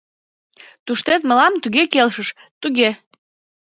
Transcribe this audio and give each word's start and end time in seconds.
Туштет 0.85 1.21
мылам 1.27 1.53
туге 1.63 1.83
келшыш, 1.93 2.29
туге... 2.61 2.89